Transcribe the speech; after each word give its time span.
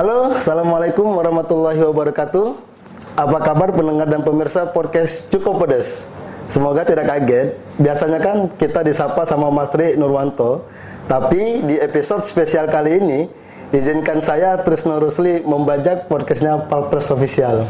Halo, 0.00 0.32
Assalamualaikum 0.32 1.12
warahmatullahi 1.12 1.76
wabarakatuh. 1.76 2.56
Apa 3.20 3.36
kabar 3.44 3.68
pendengar 3.68 4.08
dan 4.08 4.24
pemirsa 4.24 4.64
podcast 4.72 5.28
Cukup 5.28 5.60
Pedes? 5.60 6.08
Semoga 6.48 6.88
tidak 6.88 7.04
kaget, 7.04 7.60
biasanya 7.76 8.16
kan 8.16 8.48
kita 8.56 8.80
disapa 8.80 9.28
sama 9.28 9.52
Mas 9.52 9.68
Tri 9.68 10.00
Nurwanto, 10.00 10.64
tapi 11.04 11.60
di 11.68 11.76
episode 11.76 12.24
spesial 12.24 12.72
kali 12.72 12.96
ini, 12.96 13.20
izinkan 13.76 14.24
saya 14.24 14.56
Trisno 14.64 14.96
Rusli 14.96 15.44
membajak 15.44 16.08
podcastnya 16.08 16.64
Palpres 16.64 17.12
Official. 17.12 17.68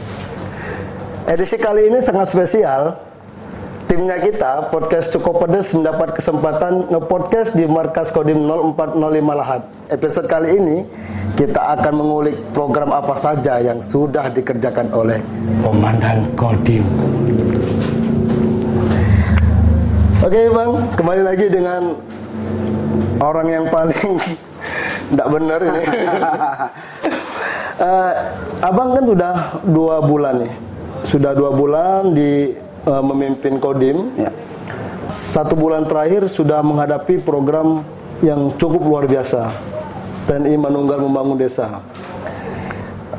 Edisi 1.27 1.59
kali 1.59 1.91
ini 1.91 1.99
sangat 1.99 2.31
spesial, 2.31 2.95
timnya 3.91 4.23
kita, 4.23 4.71
podcast 4.71 5.11
Cukup 5.11 5.43
Pedes 5.43 5.75
mendapat 5.75 6.15
kesempatan 6.15 6.95
nge-podcast 6.95 7.59
di 7.59 7.67
markas 7.67 8.15
Kodim 8.15 8.39
0405 8.47 8.95
Lahat. 9.35 9.67
Episode 9.91 10.31
kali 10.31 10.63
ini, 10.63 10.87
kita 11.35 11.59
akan 11.75 11.99
mengulik 11.99 12.39
program 12.55 12.95
apa 12.95 13.19
saja 13.19 13.59
yang 13.59 13.83
sudah 13.83 14.31
dikerjakan 14.31 14.95
oleh 14.95 15.19
Komandan 15.67 16.23
Kodim. 16.39 16.87
Oke 20.23 20.39
bang, 20.55 20.71
kembali 20.95 21.23
lagi 21.27 21.47
dengan 21.51 21.99
orang 23.19 23.49
yang 23.51 23.65
paling 23.75 24.23
tidak 25.11 25.29
benar 25.35 25.59
ini. 25.67 25.83
uh, 27.83 28.13
abang 28.71 28.95
kan 28.95 29.03
sudah 29.03 29.35
dua 29.67 29.99
bulan 29.99 30.47
nih, 30.47 30.55
sudah 31.03 31.35
dua 31.35 31.51
bulan 31.51 32.15
di 32.15 32.55
uh, 32.91 33.05
memimpin 33.07 33.63
Kodim. 33.63 34.11
Ya. 34.19 34.35
Satu 35.15 35.55
bulan 35.55 35.87
terakhir 35.87 36.27
sudah 36.27 36.63
menghadapi 36.63 37.23
program 37.23 37.87
yang 38.23 38.51
cukup 38.59 38.83
luar 38.83 39.05
biasa. 39.07 39.51
TNI 40.27 40.55
Manunggal 40.59 41.03
Membangun 41.03 41.39
Desa. 41.39 41.83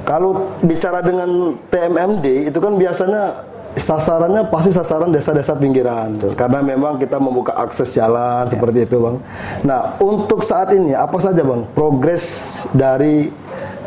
Kalau 0.07 0.55
bicara 0.63 0.99
dengan 1.03 1.55
TMMD 1.71 2.51
itu 2.51 2.59
kan 2.59 2.75
biasanya 2.75 3.47
sasarannya 3.75 4.43
pasti 4.51 4.75
sasaran 4.75 5.15
desa-desa 5.15 5.55
pinggiran 5.55 6.19
karena 6.35 6.59
memang 6.59 6.99
kita 6.99 7.15
membuka 7.15 7.55
akses 7.55 7.95
jalan 7.95 8.43
ya. 8.47 8.51
seperti 8.51 8.83
itu 8.83 8.99
bang. 8.99 9.15
Nah 9.63 9.95
untuk 10.03 10.43
saat 10.43 10.75
ini 10.75 10.91
apa 10.91 11.15
saja 11.23 11.39
bang 11.39 11.63
progres 11.71 12.23
dari 12.75 13.31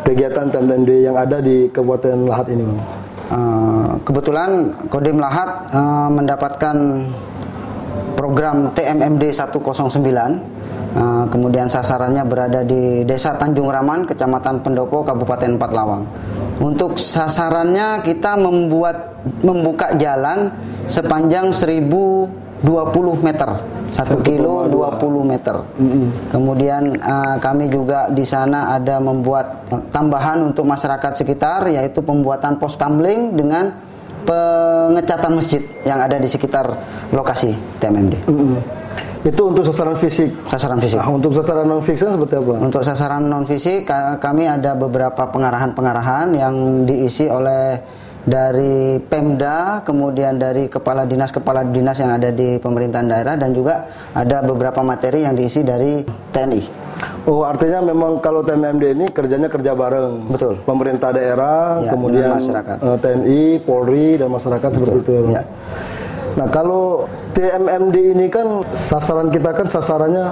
kegiatan 0.04 0.48
TMMD 0.48 1.04
yang 1.04 1.16
ada 1.16 1.44
di 1.44 1.68
Kabupaten 1.68 2.24
Lahat 2.24 2.48
ini 2.48 2.64
bang? 2.64 3.03
Uh, 3.24 3.96
kebetulan 4.04 4.68
Kodim 4.92 5.16
Lahat 5.16 5.64
uh, 5.72 6.12
mendapatkan 6.12 6.76
program 8.20 8.68
TMMD 8.76 9.32
109 9.32 9.80
uh, 10.94 11.24
kemudian 11.32 11.66
sasarannya 11.66 12.20
berada 12.28 12.60
di 12.62 13.02
Desa 13.08 13.34
Tanjung 13.40 13.72
Raman, 13.72 14.04
Kecamatan 14.04 14.60
Pendopo, 14.60 15.02
Kabupaten 15.02 15.56
Empat 15.56 15.70
Lawang. 15.72 16.04
Untuk 16.62 17.00
sasarannya 17.00 18.04
kita 18.06 18.38
membuat 18.38 19.24
membuka 19.42 19.96
jalan 19.98 20.52
sepanjang 20.86 21.50
1020 22.64 23.20
meter. 23.20 23.48
1 23.92 24.26
kilo 24.26 24.66
20 24.72 25.22
meter. 25.22 25.56
Mm 25.76 25.86
-hmm. 25.86 26.06
Kemudian 26.32 26.82
uh, 26.98 27.36
kami 27.38 27.68
juga 27.68 28.08
di 28.08 28.24
sana 28.24 28.72
ada 28.74 28.96
membuat 28.98 29.68
tambahan 29.92 30.40
untuk 30.40 30.64
masyarakat 30.64 31.12
sekitar 31.12 31.68
yaitu 31.68 32.00
pembuatan 32.00 32.56
pos 32.56 32.74
kamling 32.80 33.36
dengan 33.36 33.76
pengecatan 34.24 35.36
masjid 35.36 35.60
yang 35.84 36.00
ada 36.00 36.16
di 36.16 36.24
sekitar 36.24 36.72
lokasi 37.12 37.52
TMMD. 37.78 38.24
Mm 38.24 38.34
-hmm. 38.34 38.84
Itu 39.24 39.48
untuk 39.48 39.64
sasaran 39.64 39.96
fisik. 39.96 40.32
Sasaran 40.44 40.76
fisik. 40.76 41.00
Nah, 41.00 41.08
untuk 41.08 41.32
sasaran 41.32 41.64
non 41.64 41.80
fisik 41.80 42.12
seperti 42.12 42.36
apa? 42.36 42.54
Untuk 42.60 42.84
sasaran 42.84 43.24
non 43.24 43.48
fisik 43.48 43.88
kami 44.20 44.44
ada 44.44 44.76
beberapa 44.76 45.24
pengarahan-pengarahan 45.32 46.36
yang 46.36 46.84
diisi 46.84 47.24
oleh 47.24 47.80
dari 48.24 48.96
Pemda, 49.04 49.84
kemudian 49.84 50.40
dari 50.40 50.64
kepala 50.72 51.04
dinas-kepala 51.04 51.68
dinas 51.68 52.00
yang 52.00 52.16
ada 52.16 52.32
di 52.32 52.56
pemerintahan 52.56 53.04
daerah 53.04 53.34
dan 53.36 53.52
juga 53.52 53.84
ada 54.16 54.40
beberapa 54.40 54.80
materi 54.80 55.28
yang 55.28 55.36
diisi 55.36 55.60
dari 55.60 56.00
TNI. 56.32 56.62
Oh, 57.28 57.44
artinya 57.44 57.84
memang 57.84 58.20
kalau 58.24 58.40
TMMD 58.44 58.84
ini 58.96 59.06
kerjanya 59.12 59.48
kerja 59.48 59.76
bareng. 59.76 60.28
Betul. 60.28 60.60
Pemerintah 60.64 61.12
daerah, 61.12 61.80
ya, 61.84 61.92
kemudian 61.92 62.36
masyarakat. 62.36 62.76
Eh, 62.80 62.96
TNI, 63.00 63.42
Polri 63.64 64.16
dan 64.16 64.28
masyarakat 64.32 64.68
Betul. 64.72 64.80
seperti 64.80 64.98
itu. 65.04 65.14
Ya. 65.32 65.42
Nah, 66.34 66.46
kalau 66.48 67.06
TMMD 67.36 67.96
ini 68.16 68.26
kan 68.32 68.64
sasaran 68.72 69.28
kita 69.32 69.52
kan 69.52 69.66
sasarannya 69.68 70.26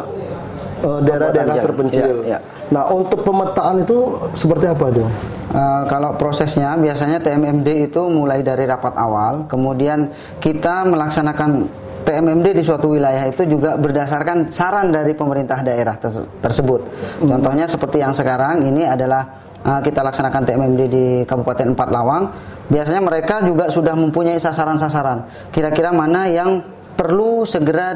uh, 0.85 1.01
daerah-daerah 1.05 1.57
terpencil. 1.61 2.25
Ya, 2.25 2.37
ya. 2.37 2.39
Nah, 2.73 2.89
untuk 2.89 3.21
pemetaan 3.21 3.85
itu 3.85 4.17
seperti 4.33 4.65
apa, 4.69 4.89
Jo? 4.93 5.05
Uh, 5.53 5.85
kalau 5.85 6.17
prosesnya 6.17 6.73
biasanya 6.81 7.21
TMMD 7.21 7.93
itu 7.93 8.01
mulai 8.09 8.41
dari 8.41 8.65
rapat 8.65 8.97
awal, 8.97 9.45
kemudian 9.53 10.09
kita 10.41 10.89
melaksanakan 10.89 11.69
TMMD 12.09 12.57
di 12.57 12.63
suatu 12.65 12.91
wilayah 12.91 13.29
itu 13.29 13.45
juga 13.47 13.77
berdasarkan 13.77 14.49
saran 14.49 14.89
dari 14.91 15.13
pemerintah 15.13 15.61
daerah 15.61 16.01
tersebut. 16.41 16.81
Hmm. 17.21 17.37
Contohnya 17.37 17.69
seperti 17.69 18.01
yang 18.01 18.17
sekarang 18.17 18.65
ini 18.65 18.89
adalah 18.89 19.45
uh, 19.61 19.81
kita 19.85 20.01
laksanakan 20.01 20.43
TMMD 20.43 20.81
di 20.89 21.07
Kabupaten 21.29 21.77
Empat 21.77 21.89
Lawang. 21.93 22.33
Biasanya 22.73 23.05
mereka 23.05 23.45
juga 23.45 23.69
sudah 23.69 23.93
mempunyai 23.93 24.41
sasaran-sasaran. 24.41 25.53
Kira-kira 25.53 25.93
mana 25.93 26.33
yang 26.33 26.65
perlu 26.97 27.45
segera 27.45 27.93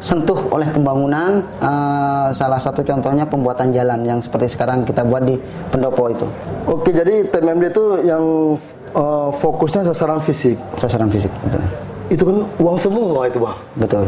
disentuh 0.00 0.36
oleh 0.52 0.68
pembangunan 0.68 1.40
uh, 1.60 2.28
salah 2.36 2.60
satu 2.60 2.84
contohnya 2.84 3.24
pembuatan 3.24 3.72
jalan 3.72 4.04
yang 4.04 4.20
seperti 4.20 4.52
sekarang 4.52 4.84
kita 4.84 5.02
buat 5.04 5.24
di 5.24 5.40
Pendopo 5.72 6.08
itu. 6.12 6.26
Oke, 6.68 6.92
jadi 6.92 7.28
TMMD 7.32 7.64
itu 7.72 7.84
yang 8.04 8.24
uh, 8.92 9.28
fokusnya 9.32 9.88
sasaran 9.92 10.20
fisik. 10.20 10.56
Sasaran 10.76 11.08
fisik, 11.08 11.32
betul. 11.44 11.62
Itu 12.06 12.22
kan 12.22 12.36
uang 12.60 12.78
semua 12.78 13.26
itu, 13.26 13.38
Bang. 13.42 13.56
Betul. 13.74 14.06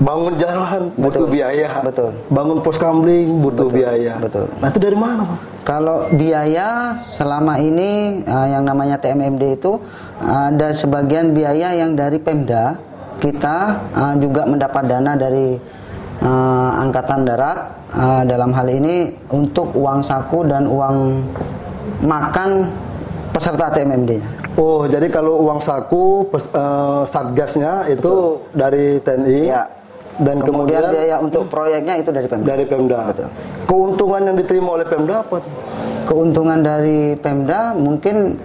Bangun 0.00 0.32
jalan 0.40 0.96
butuh 0.96 1.28
betul. 1.28 1.34
biaya. 1.34 1.68
Betul. 1.84 2.10
Bangun 2.32 2.58
pos 2.64 2.80
kamling 2.80 3.44
butuh 3.44 3.68
betul. 3.68 3.76
biaya. 3.84 4.16
Betul. 4.16 4.46
Nah, 4.62 4.68
itu 4.72 4.80
dari 4.80 4.96
mana, 4.96 5.22
Bang? 5.28 5.40
Kalau 5.60 6.08
biaya 6.16 6.96
selama 7.04 7.60
ini 7.60 8.24
uh, 8.24 8.48
yang 8.48 8.64
namanya 8.64 8.96
TMMD 8.96 9.60
itu 9.60 9.76
ada 10.20 10.72
sebagian 10.72 11.36
biaya 11.36 11.76
yang 11.76 11.96
dari 11.96 12.16
Pemda 12.16 12.89
kita 13.20 13.56
uh, 13.92 14.14
juga 14.16 14.48
mendapat 14.48 14.88
dana 14.88 15.12
dari 15.14 15.60
uh, 16.24 16.70
angkatan 16.80 17.28
darat 17.28 17.58
uh, 17.92 18.22
dalam 18.24 18.50
hal 18.56 18.66
ini 18.72 19.12
untuk 19.30 19.76
uang 19.76 20.00
saku 20.00 20.48
dan 20.48 20.64
uang 20.64 21.20
makan 22.00 22.72
peserta 23.30 23.70
TMMD-nya. 23.76 24.58
Oh, 24.58 24.84
jadi 24.84 25.06
kalau 25.08 25.46
uang 25.46 25.62
saku 25.62 26.26
pes, 26.28 26.50
uh, 26.50 27.06
satgasnya 27.06 27.86
itu 27.88 28.40
Betul. 28.42 28.58
dari 28.58 28.86
TNI. 29.00 29.40
Ya. 29.46 29.64
Dan 30.20 30.36
kemudian, 30.44 30.84
kemudian 30.84 31.00
biaya 31.00 31.16
untuk 31.16 31.48
proyeknya 31.48 31.96
itu 31.96 32.12
dari 32.12 32.28
Pemda. 32.28 32.44
Dari 32.44 32.64
Pemda. 32.68 33.00
Betul. 33.08 33.28
Keuntungan 33.64 34.20
yang 34.28 34.36
diterima 34.36 34.68
oleh 34.76 34.84
Pemda 34.84 35.24
apa 35.24 35.36
tuh? 35.40 35.52
Keuntungan 36.04 36.60
dari 36.60 37.16
Pemda 37.16 37.72
mungkin 37.72 38.36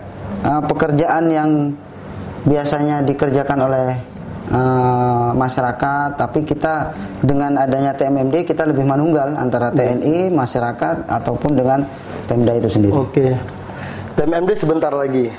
uh, 0.45 0.61
pekerjaan 0.63 1.27
yang 1.27 1.75
biasanya 2.47 3.03
dikerjakan 3.03 3.59
oleh 3.65 4.14
uh, 4.51 5.31
masyarakat, 5.33 6.17
tapi 6.17 6.45
kita 6.45 6.93
dengan 7.21 7.57
adanya 7.57 7.93
TMMD 7.93 8.45
kita 8.45 8.65
lebih 8.65 8.85
manunggal 8.85 9.33
antara 9.37 9.71
TNI, 9.71 10.29
masyarakat 10.33 11.09
ataupun 11.09 11.51
dengan 11.57 11.85
Pemda 12.25 12.57
itu 12.57 12.69
sendiri. 12.69 12.93
Oke. 12.93 13.37
TMMD 14.15 14.51
sebentar 14.57 14.89
lagi. 14.89 15.29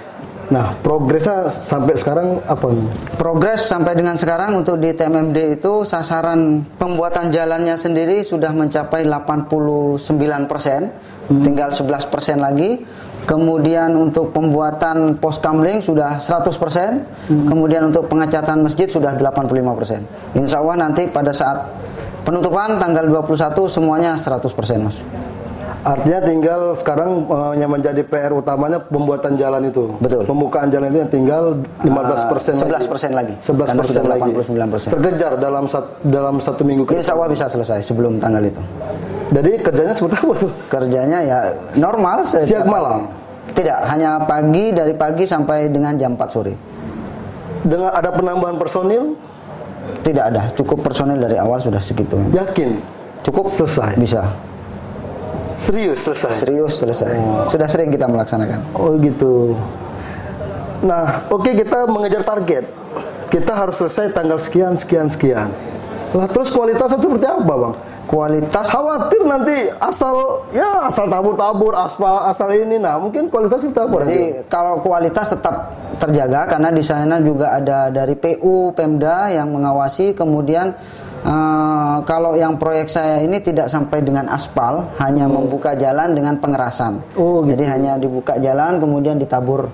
Nah, 0.47 0.79
progresnya 0.79 1.51
sampai 1.51 1.99
sekarang 1.99 2.39
apa? 2.47 2.71
Progres 3.19 3.67
sampai 3.67 3.99
dengan 3.99 4.15
sekarang 4.15 4.63
untuk 4.63 4.79
di 4.79 4.95
TMMD 4.95 5.59
itu 5.59 5.83
sasaran 5.83 6.63
pembuatan 6.79 7.35
jalannya 7.35 7.75
sendiri 7.75 8.23
sudah 8.23 8.55
mencapai 8.55 9.03
89 9.03 9.99
persen, 10.47 10.95
hmm. 11.27 11.43
tinggal 11.43 11.75
11 11.75 12.13
persen 12.13 12.39
lagi. 12.39 12.79
Kemudian 13.27 13.91
untuk 13.99 14.31
pembuatan 14.31 15.19
pos 15.19 15.43
kamling 15.43 15.83
sudah 15.83 16.23
100%, 16.23 16.47
hmm. 16.47 17.51
kemudian 17.51 17.91
untuk 17.91 18.07
pengecatan 18.07 18.63
masjid 18.63 18.87
sudah 18.87 19.19
85%. 19.19 20.39
Insya 20.39 20.63
Allah 20.63 20.87
nanti 20.87 21.11
pada 21.11 21.35
saat 21.35 21.67
penutupan 22.23 22.79
tanggal 22.79 23.03
21 23.03 23.67
semuanya 23.67 24.15
100% 24.15 24.47
Mas. 24.79 25.03
Artinya 25.87 26.19
tinggal 26.19 26.61
sekarang 26.75 27.31
uh, 27.31 27.55
yang 27.55 27.71
menjadi 27.71 28.03
PR 28.03 28.35
utamanya 28.35 28.83
pembuatan 28.83 29.39
jalan 29.39 29.71
itu. 29.71 29.95
Betul. 30.03 30.27
Pembukaan 30.27 30.67
jalan 30.67 30.91
itu 30.91 30.99
yang 30.99 31.13
tinggal 31.15 31.43
15 31.87 32.31
persen. 32.31 32.53
Uh, 32.59 32.83
11 32.83 32.91
persen 32.91 33.11
lagi. 33.15 33.35
11 33.39 33.79
persen 33.79 34.03
lagi. 34.03 34.31
89 34.35 34.75
persen. 34.75 34.89
Terkejar 34.91 35.33
dalam 35.39 35.71
sat, 35.71 35.87
dalam 36.03 36.43
satu 36.43 36.67
minggu. 36.67 36.91
Insya 36.91 37.15
Allah 37.15 37.31
bisa 37.31 37.47
selesai 37.47 37.87
sebelum 37.87 38.19
tanggal 38.19 38.43
itu. 38.43 38.59
Jadi 39.27 39.51
kerjanya 39.59 39.95
seperti 39.95 40.17
apa 40.23 40.35
tuh? 40.39 40.53
Kerjanya 40.71 41.19
ya 41.23 41.39
normal. 41.79 42.23
Siang 42.23 42.67
malam? 42.67 43.11
Tidak, 43.47 43.79
hanya 43.89 44.21
pagi 44.27 44.75
dari 44.75 44.93
pagi 44.93 45.25
sampai 45.25 45.71
dengan 45.71 45.97
jam 45.97 46.19
4 46.19 46.29
sore. 46.29 46.55
Dengan 47.63 47.95
ada 47.95 48.13
penambahan 48.13 48.59
personil? 48.61 49.17
Tidak 50.03 50.25
ada, 50.35 50.51
cukup 50.55 50.83
personil 50.83 51.19
dari 51.19 51.39
awal 51.39 51.63
sudah 51.63 51.79
segitu. 51.79 52.19
Yakin? 52.35 52.79
Cukup 53.23 53.51
selesai. 53.51 53.99
Bisa. 53.99 54.35
Serius 55.57 56.05
selesai. 56.05 56.33
Serius 56.37 56.75
selesai. 56.79 57.17
Sudah 57.49 57.67
sering 57.71 57.91
kita 57.91 58.07
melaksanakan. 58.07 58.61
Oh 58.77 58.95
gitu. 59.01 59.57
Nah, 60.85 61.27
oke 61.33 61.49
kita 61.57 61.89
mengejar 61.89 62.23
target. 62.23 62.69
Kita 63.33 63.57
harus 63.57 63.81
selesai 63.81 64.13
tanggal 64.15 64.39
sekian, 64.39 64.77
sekian, 64.77 65.11
sekian. 65.11 65.51
Lah 66.15 66.29
terus 66.31 66.55
kualitasnya 66.55 67.03
seperti 67.03 67.27
apa, 67.27 67.55
Bang? 67.57 67.75
Kualitas 68.07 68.71
Khawatir 68.71 69.27
nanti 69.27 69.67
asal 69.83 70.47
ya 70.55 70.87
asal 70.87 71.11
tabur-tabur 71.11 71.75
aspal 71.75 72.23
asal 72.31 72.55
ini. 72.55 72.79
Nah, 72.79 73.03
mungkin 73.03 73.27
kualitas 73.27 73.67
kita 73.67 73.91
apa? 73.91 74.07
nanti? 74.07 74.15
Jadi 74.15 74.19
kalau 74.47 74.79
kualitas 74.79 75.35
tetap 75.35 75.75
terjaga 75.99 76.47
karena 76.47 76.71
di 76.71 76.85
sana 76.87 77.19
juga 77.19 77.59
ada 77.59 77.91
dari 77.91 78.15
PU, 78.15 78.71
Pemda 78.79 79.35
yang 79.35 79.51
mengawasi. 79.51 80.15
Kemudian 80.15 80.71
eh, 81.27 81.97
kalau 82.07 82.39
yang 82.39 82.55
proyek 82.55 82.87
saya 82.87 83.27
ini 83.27 83.43
tidak 83.43 83.67
sampai 83.67 83.99
dengan 84.07 84.31
aspal, 84.31 84.87
hanya 85.03 85.27
membuka 85.27 85.75
jalan 85.75 86.15
dengan 86.15 86.39
pengerasan. 86.39 87.03
Oh, 87.19 87.43
gitu. 87.43 87.59
Jadi 87.59 87.65
hanya 87.67 87.93
dibuka 87.99 88.39
jalan 88.39 88.79
kemudian 88.79 89.19
ditabur 89.19 89.67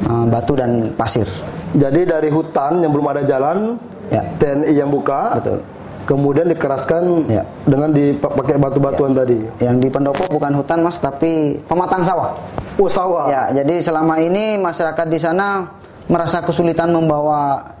eh, 0.00 0.24
batu 0.32 0.56
dan 0.56 0.96
pasir. 0.96 1.28
Jadi 1.76 2.08
dari 2.08 2.32
hutan 2.32 2.80
yang 2.80 2.88
belum 2.88 3.04
ada 3.12 3.22
jalan, 3.28 3.76
Ya. 4.12 4.22
TNI 4.38 4.72
yang 4.74 4.90
buka, 4.92 5.38
Betul. 5.40 5.58
kemudian 6.06 6.46
dikeraskan 6.46 7.26
Ya. 7.26 7.42
dengan 7.66 7.90
dipakai 7.90 8.54
batu-batuan 8.58 9.12
tadi. 9.14 9.42
Yang 9.58 9.76
di 9.82 9.88
pendopo 9.90 10.22
bukan 10.30 10.54
hutan 10.54 10.82
mas, 10.86 11.02
tapi 11.02 11.58
pematang 11.66 12.06
sawah. 12.06 12.38
Oh 12.76 12.86
sawah. 12.86 13.26
Ya, 13.26 13.42
jadi 13.62 13.80
selama 13.80 14.20
ini 14.20 14.60
masyarakat 14.60 15.06
di 15.08 15.18
sana 15.18 15.66
merasa 16.06 16.38
kesulitan 16.44 16.94
membawa 16.94 17.74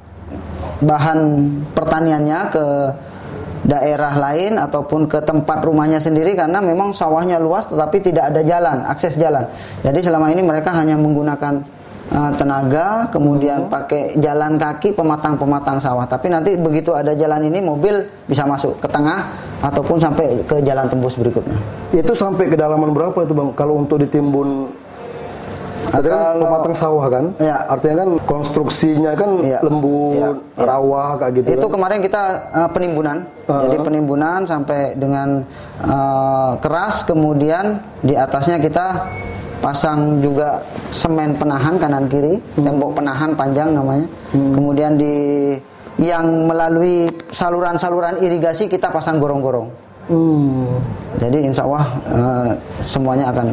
bahan 0.82 1.18
pertaniannya 1.72 2.40
ke 2.50 2.66
daerah 3.66 4.14
lain 4.14 4.62
ataupun 4.62 5.10
ke 5.10 5.18
tempat 5.26 5.58
rumahnya 5.66 5.98
sendiri 5.98 6.38
karena 6.38 6.62
memang 6.62 6.94
sawahnya 6.94 7.42
luas 7.42 7.66
tetapi 7.66 7.98
tidak 7.98 8.30
ada 8.34 8.40
jalan, 8.46 8.86
akses 8.86 9.18
jalan. 9.18 9.42
Jadi 9.82 10.00
selama 10.06 10.30
ini 10.30 10.42
mereka 10.42 10.70
hanya 10.70 10.94
menggunakan 10.94 11.75
uh, 12.10 12.32
tenaga, 12.34 13.08
kemudian 13.10 13.66
pakai 13.66 14.14
jalan 14.18 14.56
kaki 14.56 14.92
pematang-pematang 14.92 15.78
sawah. 15.78 16.04
Tapi 16.04 16.28
nanti 16.28 16.54
begitu 16.54 16.92
ada 16.92 17.12
jalan 17.12 17.46
ini 17.46 17.58
mobil 17.58 18.00
bisa 18.26 18.44
masuk 18.44 18.78
ke 18.78 18.86
tengah 18.86 19.26
ataupun 19.62 19.96
sampai 19.96 20.42
ke 20.44 20.62
jalan 20.62 20.86
tembus 20.86 21.14
berikutnya. 21.14 21.56
Itu 21.90 22.12
sampai 22.12 22.46
kedalaman 22.46 22.92
berapa 22.92 23.16
itu 23.22 23.32
bang? 23.32 23.50
Kalau 23.54 23.80
untuk 23.80 23.98
ditimbun, 23.98 24.70
Berarti 25.86 26.12
kan 26.12 26.18
Kalau- 26.18 26.42
pematang 26.50 26.74
sawah 26.76 27.06
kan? 27.08 27.24
Ya. 27.38 27.56
Artinya 27.70 27.96
kan 28.04 28.10
konstruksinya 28.26 29.14
kan 29.14 29.30
Iya. 29.38 29.62
lembut, 29.62 30.18
Iya, 30.18 30.28
iya. 30.58 30.64
rawa 30.66 31.04
kayak 31.16 31.32
gitu. 31.32 31.46
itu 31.56 31.66
kan? 31.70 31.72
kemarin 31.78 31.98
kita 32.02 32.22
uh, 32.52 32.68
penimbunan 32.68 33.16
Uh-huh. 33.46 33.62
jadi 33.70 33.76
penimbunan 33.78 34.42
sampai 34.42 34.98
dengan 34.98 35.46
uh, 35.78 36.58
keras 36.58 37.06
kemudian 37.06 37.78
di 38.02 38.18
atasnya 38.18 38.58
kita 38.58 39.06
pasang 39.58 40.20
juga 40.20 40.60
semen 40.90 41.32
penahan 41.34 41.74
kanan 41.76 42.04
kiri 42.06 42.36
Hmm. 42.56 42.64
tembok 42.64 42.96
penahan 42.96 43.32
panjang 43.32 43.72
namanya 43.72 44.06
kemudian 44.32 44.94
di 44.94 45.14
yang 45.96 46.44
melalui 46.44 47.08
saluran-saluran 47.32 48.20
irigasi 48.20 48.68
kita 48.68 48.88
pasang 48.88 49.16
gorong-gorong 49.16 49.68
Hmm. 50.06 50.78
jadi 51.18 51.50
insya 51.50 51.66
Allah 51.66 51.86
uh, 52.06 52.48
semuanya 52.84 53.32
akan 53.32 53.50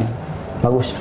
bagus 0.61 0.93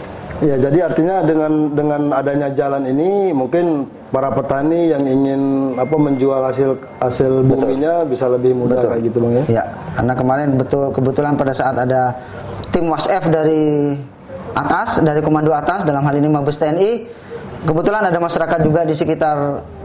Ya, 0.43 0.59
jadi 0.59 0.91
artinya 0.91 1.23
dengan 1.23 1.71
dengan 1.71 2.11
adanya 2.11 2.51
jalan 2.51 2.83
ini 2.83 3.31
mungkin 3.31 3.87
para 4.11 4.27
petani 4.27 4.91
yang 4.91 5.07
ingin 5.07 5.71
apa 5.79 5.95
menjual 5.95 6.43
hasil 6.43 6.75
hasil 6.99 7.47
buminya 7.47 8.03
bisa 8.03 8.27
lebih 8.27 8.51
mudah 8.51 8.83
kayak 8.83 9.07
gitu 9.07 9.23
bang 9.23 9.33
ya. 9.39 9.63
Ya, 9.63 9.65
karena 9.95 10.19
kemarin 10.19 10.59
betul 10.59 10.91
kebetulan 10.91 11.39
pada 11.39 11.55
saat 11.55 11.79
ada 11.79 12.19
tim 12.75 12.91
WhatsApp 12.91 13.31
dari 13.31 13.95
atas, 14.53 15.01
dari 15.01 15.21
komando 15.25 15.53
atas 15.53 15.85
dalam 15.85 16.05
hal 16.05 16.15
ini 16.17 16.29
Mabes 16.29 16.61
TNI, 16.61 16.91
kebetulan 17.65 18.09
ada 18.09 18.19
masyarakat 18.21 18.59
juga 18.65 18.85
di 18.85 18.95
sekitar 18.97 19.37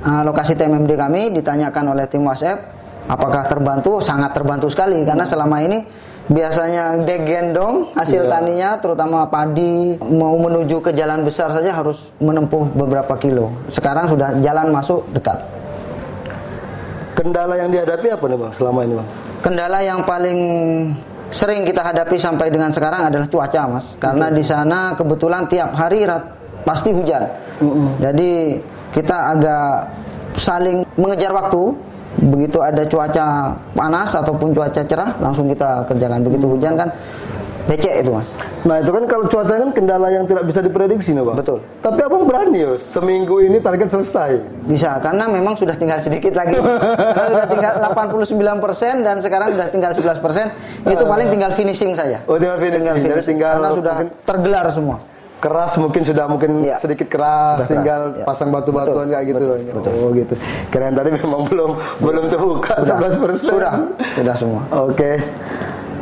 uh, 0.04 0.22
lokasi 0.28 0.58
TMMD 0.58 0.92
kami 0.98 1.22
ditanyakan 1.32 1.96
oleh 1.96 2.06
tim 2.10 2.26
WhatsApp 2.26 2.78
apakah 3.08 3.48
terbantu? 3.48 4.04
Sangat 4.04 4.36
terbantu 4.36 4.68
sekali 4.68 5.02
karena 5.08 5.24
selama 5.24 5.64
ini 5.64 5.88
biasanya 6.28 7.08
gegendong 7.08 7.96
hasil 7.96 8.28
Iya. 8.28 8.32
taninya 8.32 8.70
terutama 8.84 9.24
padi 9.32 9.96
mau 10.12 10.36
menuju 10.36 10.84
ke 10.84 10.92
jalan 10.92 11.24
besar 11.24 11.56
saja 11.56 11.72
harus 11.72 12.12
menempuh 12.20 12.68
beberapa 12.76 13.16
kilo. 13.16 13.56
Sekarang 13.72 14.12
sudah 14.12 14.36
jalan 14.44 14.68
masuk 14.76 15.08
dekat. 15.16 15.40
Kendala 17.16 17.58
yang 17.58 17.74
dihadapi 17.74 18.14
apa 18.14 18.26
nih 18.30 18.38
bang 18.38 18.52
selama 18.54 18.80
ini 18.86 18.94
bang? 19.00 19.08
Kendala 19.42 19.80
yang 19.82 20.04
paling 20.04 20.40
sering 21.32 21.68
kita 21.68 21.84
hadapi 21.84 22.16
sampai 22.16 22.48
dengan 22.48 22.72
sekarang 22.72 23.12
adalah 23.12 23.28
cuaca, 23.28 23.62
Mas. 23.68 23.96
Karena 24.00 24.32
di 24.32 24.44
sana 24.44 24.96
kebetulan 24.96 25.48
tiap 25.52 25.76
hari 25.76 26.08
rat- 26.08 26.36
pasti 26.64 26.92
hujan. 26.92 27.24
Jadi 28.00 28.60
kita 28.92 29.38
agak 29.38 29.70
saling 30.36 30.84
mengejar 31.00 31.32
waktu. 31.32 31.76
Begitu 32.18 32.58
ada 32.66 32.82
cuaca 32.90 33.54
panas 33.78 34.10
ataupun 34.18 34.50
cuaca 34.50 34.82
cerah, 34.82 35.14
langsung 35.22 35.46
kita 35.46 35.86
kerjakan. 35.86 36.26
Begitu 36.26 36.50
hujan 36.50 36.74
kan 36.74 36.90
becek 37.68 37.94
itu, 38.02 38.12
Mas. 38.12 38.28
Nah 38.64 38.80
itu 38.80 38.90
kan 38.90 39.04
kalau 39.06 39.26
cuaca 39.28 39.54
kan 39.54 39.70
kendala 39.72 40.08
yang 40.08 40.24
tidak 40.24 40.44
bisa 40.44 40.60
diprediksi 40.60 41.12
nih 41.12 41.24
bang. 41.24 41.36
Betul. 41.36 41.60
Tapi 41.80 42.00
abang 42.00 42.24
berani 42.24 42.64
ya 42.64 42.72
seminggu 42.74 43.40
ini 43.40 43.60
target 43.60 43.92
selesai. 43.92 44.40
Bisa, 44.66 44.98
karena 45.00 45.28
memang 45.28 45.54
sudah 45.54 45.76
tinggal 45.76 46.00
sedikit 46.00 46.32
lagi. 46.34 46.56
karena 47.16 47.28
sudah 47.30 47.48
tinggal 47.48 47.74
89% 47.80 49.06
dan 49.06 49.16
sekarang 49.20 49.48
sudah 49.54 49.68
tinggal 49.68 49.92
11%. 49.92 50.90
Itu 50.90 51.04
paling 51.06 51.28
tinggal 51.28 51.52
finishing 51.54 51.92
saja. 51.92 52.24
Oh, 52.26 52.36
tinggal 52.36 52.58
finishing. 52.58 53.04
Jadi 53.04 53.24
tinggal 53.24 53.60
karena 53.60 53.72
sudah 53.72 53.96
tergelar 54.24 54.66
semua. 54.72 54.98
Keras 55.38 55.78
mungkin 55.78 56.02
sudah 56.02 56.26
mungkin 56.26 56.66
Iya. 56.66 56.82
sedikit 56.82 57.14
keras, 57.14 57.62
Sudah 57.62 57.62
keras, 57.62 57.70
tinggal 57.70 58.02
iya. 58.18 58.26
pasang 58.26 58.50
batu-batuan 58.50 59.06
Betul, 59.06 59.14
kayak 59.14 59.26
gitu. 59.30 59.46
betul, 59.70 59.94
Oh 60.02 60.10
gitu. 60.10 60.34
Keren 60.74 60.98
tadi 60.98 61.10
memang 61.14 61.42
belum 61.46 61.72
belum 62.02 62.24
terbuka 62.26 62.82
11 62.82 63.22
persen. 63.22 63.46
Sudah, 63.54 63.74
sudah 64.18 64.34
semua. 64.34 64.62
Oke. 64.74 65.22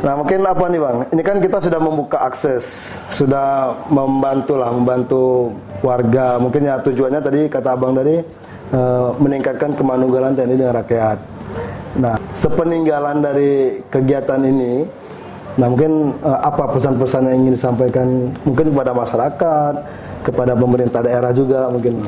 Nah 0.04 0.12
mungkin 0.12 0.44
apa 0.44 0.64
nih 0.68 0.80
bang? 0.80 0.96
Ini 1.14 1.22
kan 1.24 1.36
kita 1.40 1.56
sudah 1.62 1.80
membuka 1.80 2.20
akses, 2.20 2.96
sudah 3.08 3.72
membantu 3.88 4.60
lah, 4.60 4.68
membantu 4.68 5.54
warga. 5.80 6.36
Mungkin 6.36 6.68
ya 6.68 6.76
tujuannya 6.84 7.20
tadi 7.24 7.40
kata 7.48 7.72
abang 7.72 7.96
tadi 7.96 8.20
eh, 8.72 9.08
meningkatkan 9.16 9.72
kemanunggalan 9.72 10.36
TNI 10.36 10.56
dengan 10.56 10.74
rakyat. 10.84 11.18
Nah 11.96 12.14
sepeninggalan 12.28 13.24
dari 13.24 13.80
kegiatan 13.88 14.44
ini, 14.44 14.84
nah 15.56 15.72
mungkin 15.72 16.12
eh, 16.20 16.40
apa 16.44 16.76
pesan-pesan 16.76 17.32
yang 17.32 17.36
ingin 17.48 17.54
disampaikan 17.56 18.36
mungkin 18.44 18.76
kepada 18.76 18.92
masyarakat, 18.92 19.74
kepada 20.28 20.52
pemerintah 20.52 21.00
daerah 21.00 21.32
juga 21.32 21.72
mungkin. 21.72 22.04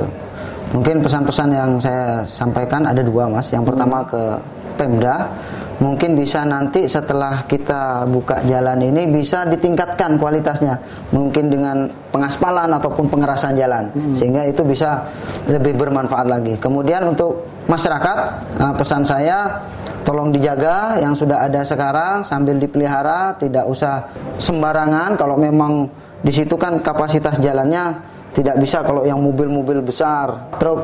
Mungkin 0.69 1.01
pesan-pesan 1.01 1.49
yang 1.57 1.71
saya 1.81 2.29
sampaikan 2.29 2.85
ada 2.85 3.01
dua, 3.01 3.25
Mas. 3.25 3.49
Yang 3.49 3.73
pertama 3.73 4.05
ke 4.05 4.37
Pemda, 4.77 5.33
mungkin 5.79 6.19
bisa 6.19 6.43
nanti 6.43 6.91
setelah 6.91 7.47
kita 7.47 8.07
buka 8.11 8.43
jalan 8.47 8.83
ini 8.83 9.07
bisa 9.11 9.47
ditingkatkan 9.47 10.19
kualitasnya. 10.19 10.79
Mungkin 11.15 11.51
dengan 11.51 11.87
pengaspalan 12.11 12.71
ataupun 12.79 13.07
pengerasan 13.07 13.55
jalan 13.55 13.91
sehingga 14.15 14.47
itu 14.47 14.67
bisa 14.67 15.07
lebih 15.47 15.79
bermanfaat 15.79 16.27
lagi. 16.27 16.59
Kemudian 16.59 17.07
untuk 17.07 17.47
masyarakat, 17.71 18.19
eh, 18.59 18.75
pesan 18.75 19.03
saya 19.07 19.63
tolong 20.03 20.35
dijaga 20.35 20.99
yang 20.99 21.15
sudah 21.15 21.47
ada 21.47 21.63
sekarang 21.63 22.27
sambil 22.27 22.59
dipelihara, 22.59 23.37
tidak 23.39 23.69
usah 23.69 24.09
sembarangan 24.41 25.15
kalau 25.15 25.39
memang 25.39 25.87
di 26.19 26.35
situ 26.35 26.59
kan 26.59 26.83
kapasitas 26.83 27.39
jalannya 27.39 27.95
tidak 28.35 28.59
bisa 28.61 28.83
kalau 28.83 29.07
yang 29.07 29.19
mobil-mobil 29.19 29.83
besar, 29.83 30.51
truk, 30.59 30.81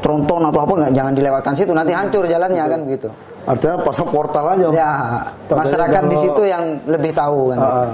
tronton 0.00 0.42
atau 0.48 0.60
apa 0.62 0.72
nggak 0.78 0.92
jangan 0.94 1.12
dilewatkan 1.14 1.52
situ 1.56 1.72
nanti 1.74 1.92
hancur 1.94 2.24
jalannya 2.26 2.64
kan 2.64 2.80
begitu. 2.86 3.08
Artinya 3.48 3.80
pasang 3.80 4.08
portal 4.12 4.44
aja. 4.54 4.66
Ya, 4.70 4.90
masyarakat 5.48 6.02
di 6.04 6.16
kalau- 6.16 6.24
situ 6.28 6.42
yang 6.44 6.64
lebih 6.84 7.16
tahu 7.16 7.54
kan. 7.54 7.58
Ah. 7.58 7.88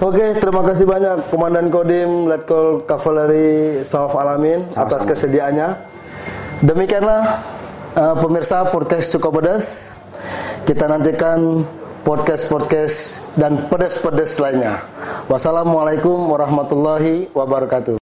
Oke, 0.00 0.32
terima 0.40 0.64
kasih 0.64 0.88
banyak 0.88 1.28
Komandan 1.28 1.68
Kodim 1.68 2.24
Letkol 2.30 2.86
Kavaleri 2.88 3.84
Sawaf 3.84 4.16
Alamin 4.16 4.64
atas 4.72 5.04
kesediaannya. 5.04 5.76
Demikianlah 6.64 7.22
eh, 7.98 8.14
pemirsa 8.16 8.64
podcast 8.70 9.12
cukup 9.12 9.42
pedas. 9.42 9.92
Kita 10.64 10.86
nantikan 10.86 11.64
podcast-podcast 12.00 13.24
dan 13.36 13.68
pedas-pedas 13.68 14.40
lainnya. 14.40 14.84
Wassalamualaikum 15.28 16.16
warahmatullahi 16.32 17.28
wabarakatuh. 17.36 17.99